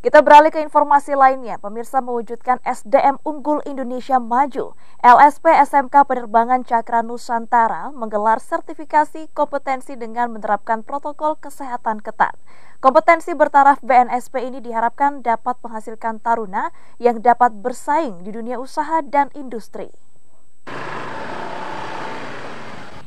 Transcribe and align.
Kita 0.00 0.24
beralih 0.24 0.48
ke 0.48 0.64
informasi 0.64 1.12
lainnya. 1.12 1.60
Pemirsa 1.60 2.00
mewujudkan 2.00 2.56
SDM 2.64 3.20
Unggul 3.20 3.60
Indonesia 3.68 4.16
Maju. 4.16 4.72
LSP 5.04 5.52
SMK 5.52 5.92
Penerbangan 6.08 6.64
Cakra 6.64 7.04
Nusantara 7.04 7.92
menggelar 7.92 8.40
sertifikasi 8.40 9.28
kompetensi 9.36 10.00
dengan 10.00 10.32
menerapkan 10.32 10.80
protokol 10.80 11.36
kesehatan 11.36 12.00
ketat. 12.00 12.32
Kompetensi 12.80 13.36
bertaraf 13.36 13.84
BNSP 13.84 14.40
ini 14.40 14.64
diharapkan 14.64 15.20
dapat 15.20 15.60
menghasilkan 15.60 16.16
taruna 16.24 16.72
yang 16.96 17.20
dapat 17.20 17.60
bersaing 17.60 18.24
di 18.24 18.32
dunia 18.32 18.56
usaha 18.56 19.04
dan 19.04 19.28
industri. 19.36 19.92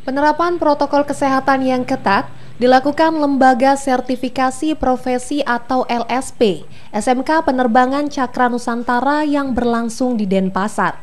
Penerapan 0.04 0.60
protokol 0.60 1.08
kesehatan 1.08 1.64
yang 1.64 1.88
ketat 1.88 2.28
dilakukan 2.60 3.16
Lembaga 3.24 3.80
Sertifikasi 3.80 4.76
Profesi 4.76 5.40
atau 5.48 5.88
LSP 5.88 6.68
SMK 6.92 7.48
Penerbangan 7.48 8.12
Cakra 8.12 8.52
Nusantara 8.52 9.24
yang 9.24 9.56
berlangsung 9.56 10.20
di 10.20 10.28
Denpasar. 10.28 11.00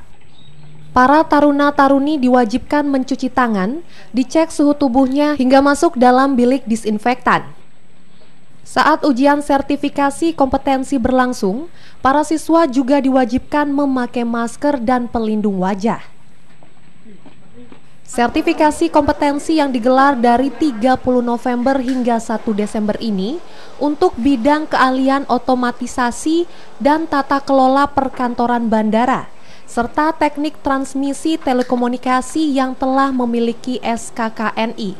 Para 0.93 1.25
taruna-taruni 1.25 2.21
diwajibkan 2.21 2.85
mencuci 2.93 3.33
tangan, 3.33 3.81
dicek 4.13 4.53
suhu 4.53 4.77
tubuhnya 4.77 5.33
hingga 5.41 5.65
masuk 5.65 5.97
dalam 5.97 6.37
bilik 6.37 6.69
disinfektan. 6.69 7.49
Saat 8.69 9.09
ujian 9.09 9.41
sertifikasi 9.41 10.37
kompetensi 10.37 11.01
berlangsung, 11.01 11.73
para 12.05 12.21
siswa 12.21 12.69
juga 12.69 13.01
diwajibkan 13.01 13.73
memakai 13.73 14.29
masker 14.29 14.77
dan 14.85 15.09
pelindung 15.09 15.57
wajah. 15.57 16.20
Sertifikasi 18.11 18.91
kompetensi 18.91 19.63
yang 19.63 19.71
digelar 19.71 20.19
dari 20.19 20.51
30 20.51 20.83
November 21.23 21.79
hingga 21.79 22.19
1 22.19 22.43
Desember 22.59 22.99
ini 22.99 23.39
untuk 23.79 24.19
bidang 24.19 24.67
keahlian 24.67 25.23
otomatisasi 25.31 26.51
dan 26.83 27.07
tata 27.07 27.39
kelola 27.39 27.87
perkantoran 27.87 28.67
bandara 28.67 29.31
serta 29.63 30.11
teknik 30.11 30.59
transmisi 30.59 31.39
telekomunikasi 31.39 32.51
yang 32.51 32.75
telah 32.75 33.15
memiliki 33.15 33.79
SKKNI. 33.79 34.99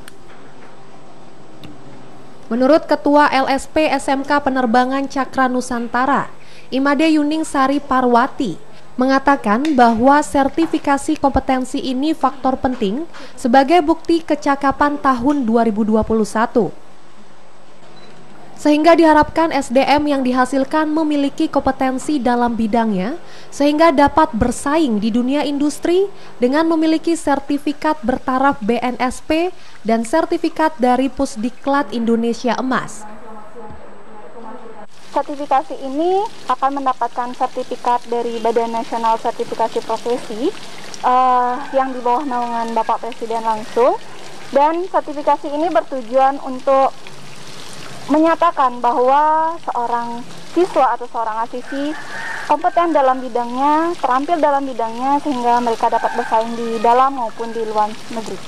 Menurut 2.47 2.87
Ketua 2.87 3.27
LSP 3.27 3.91
SMK 3.91 4.31
Penerbangan 4.39 5.11
Cakra 5.11 5.51
Nusantara, 5.51 6.31
Imade 6.71 7.11
Yuning 7.11 7.43
Sari 7.43 7.83
Parwati, 7.83 8.70
mengatakan 9.01 9.65
bahwa 9.73 10.21
sertifikasi 10.21 11.17
kompetensi 11.17 11.81
ini 11.81 12.13
faktor 12.13 12.61
penting 12.61 13.09
sebagai 13.33 13.81
bukti 13.81 14.21
kecakapan 14.21 15.01
tahun 15.01 15.49
2021. 15.49 16.69
Sehingga 18.61 18.93
diharapkan 18.93 19.57
SDM 19.57 20.05
yang 20.05 20.21
dihasilkan 20.21 20.93
memiliki 20.93 21.49
kompetensi 21.49 22.21
dalam 22.21 22.61
bidangnya 22.61 23.17
sehingga 23.49 23.89
dapat 23.89 24.37
bersaing 24.37 25.01
di 25.01 25.09
dunia 25.09 25.49
industri 25.49 26.13
dengan 26.37 26.69
memiliki 26.69 27.17
sertifikat 27.17 28.05
bertaraf 28.05 28.61
BNSP 28.61 29.57
dan 29.81 30.05
sertifikat 30.05 30.77
dari 30.77 31.09
Pusdiklat 31.09 31.89
Indonesia 31.97 32.53
Emas 32.61 33.20
sertifikasi 35.11 35.75
ini 35.83 36.23
akan 36.47 36.81
mendapatkan 36.81 37.35
sertifikat 37.35 38.07
dari 38.07 38.39
Badan 38.39 38.71
Nasional 38.71 39.19
Sertifikasi 39.19 39.83
Profesi 39.83 40.49
uh, 41.03 41.59
yang 41.75 41.91
di 41.91 41.99
bawah 41.99 42.23
naungan 42.23 42.71
Bapak 42.73 43.03
Presiden 43.03 43.43
langsung 43.43 43.99
dan 44.55 44.87
sertifikasi 44.87 45.51
ini 45.51 45.71
bertujuan 45.71 46.39
untuk 46.43 46.95
menyatakan 48.11 48.83
bahwa 48.83 49.55
seorang 49.63 50.27
siswa 50.51 50.99
atau 50.99 51.07
seorang 51.07 51.47
asisi 51.47 51.95
kompeten 52.51 52.91
dalam 52.91 53.23
bidangnya, 53.23 53.95
terampil 54.03 54.39
dalam 54.43 54.67
bidangnya 54.67 55.23
sehingga 55.23 55.63
mereka 55.63 55.87
dapat 55.87 56.11
bersaing 56.19 56.59
di 56.59 56.83
dalam 56.83 57.15
maupun 57.15 57.55
di 57.55 57.63
luar 57.63 57.95
negeri. 58.11 58.39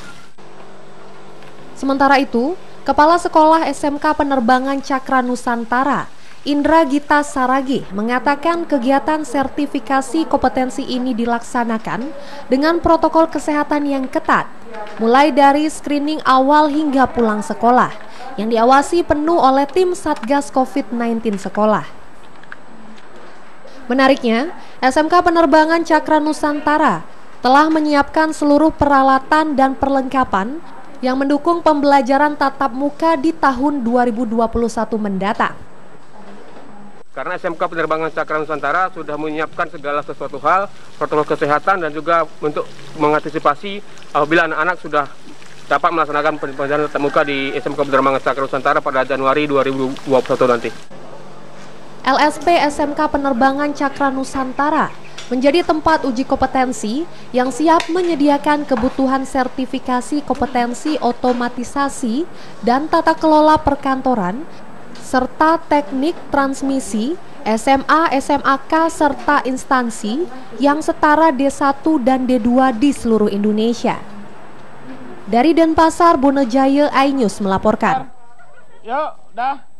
Sementara 1.79 2.19
itu, 2.19 2.59
Kepala 2.83 3.15
Sekolah 3.15 3.71
SMK 3.71 4.03
Penerbangan 4.19 4.83
Cakra 4.83 5.23
Nusantara 5.23 6.22
Indra 6.43 6.83
Gita 6.83 7.23
Saragi 7.23 7.87
mengatakan 7.95 8.67
kegiatan 8.67 9.23
sertifikasi 9.23 10.27
kompetensi 10.27 10.83
ini 10.83 11.15
dilaksanakan 11.15 12.11
dengan 12.51 12.83
protokol 12.83 13.31
kesehatan 13.31 13.87
yang 13.87 14.11
ketat, 14.11 14.51
mulai 14.99 15.31
dari 15.31 15.71
screening 15.71 16.19
awal 16.27 16.67
hingga 16.67 17.07
pulang 17.07 17.47
sekolah, 17.47 17.95
yang 18.35 18.51
diawasi 18.51 19.07
penuh 19.07 19.39
oleh 19.39 19.71
tim 19.71 19.95
Satgas 19.95 20.51
COVID-19 20.51 21.39
sekolah. 21.39 21.87
Menariknya, 23.87 24.51
SMK 24.83 25.23
Penerbangan 25.23 25.87
Cakra 25.87 26.19
Nusantara 26.19 27.07
telah 27.39 27.71
menyiapkan 27.71 28.35
seluruh 28.35 28.75
peralatan 28.75 29.55
dan 29.55 29.79
perlengkapan 29.79 30.59
yang 31.07 31.23
mendukung 31.23 31.63
pembelajaran 31.63 32.35
tatap 32.35 32.75
muka 32.75 33.15
di 33.15 33.31
tahun 33.31 33.87
2021 33.87 34.43
mendatang. 34.99 35.71
Karena 37.13 37.37
SMK 37.37 37.61
Penerbangan 37.61 38.09
Cakra 38.09 38.41
Nusantara 38.41 38.89
sudah 38.89 39.21
menyiapkan 39.21 39.69
segala 39.69 40.01
sesuatu 40.01 40.41
hal, 40.41 40.65
protokol 40.97 41.37
kesehatan 41.37 41.85
dan 41.85 41.93
juga 41.93 42.25
untuk 42.41 42.65
mengantisipasi 42.97 43.85
apabila 44.17 44.49
anak-anak 44.49 44.77
sudah 44.81 45.05
dapat 45.69 45.93
melaksanakan 45.93 46.41
pembelajaran 46.41 46.89
tatap 46.89 47.05
muka 47.05 47.21
di 47.21 47.53
SMK 47.53 47.85
Penerbangan 47.85 48.17
Cakra 48.25 48.49
Nusantara 48.49 48.81
pada 48.81 49.05
Januari 49.05 49.45
2021 49.45 50.09
nanti. 50.49 50.71
LSP 52.01 52.49
SMK 52.73 53.01
Penerbangan 53.13 53.77
Cakra 53.77 54.09
Nusantara 54.09 54.89
menjadi 55.29 55.69
tempat 55.69 56.09
uji 56.09 56.25
kompetensi 56.25 57.05
yang 57.37 57.53
siap 57.53 57.93
menyediakan 57.93 58.65
kebutuhan 58.65 59.29
sertifikasi 59.29 60.25
kompetensi 60.25 60.97
otomatisasi 60.97 62.25
dan 62.65 62.89
tata 62.89 63.13
kelola 63.13 63.61
perkantoran 63.61 64.49
serta 65.03 65.59
teknik 65.67 66.15
transmisi, 66.31 67.19
SMA, 67.43 68.15
SMAK, 68.15 68.73
serta 68.87 69.43
instansi 69.43 70.23
yang 70.63 70.79
setara 70.79 71.35
D1 71.35 71.83
dan 72.07 72.23
D2 72.25 72.79
di 72.79 72.95
seluruh 72.95 73.27
Indonesia. 73.27 73.99
Dari 75.27 75.51
Denpasar, 75.51 76.15
Bonejaya, 76.23 76.87
iNews 77.03 77.43
melaporkan. 77.43 78.07
Yuk, 78.87 79.11
dah. 79.35 79.72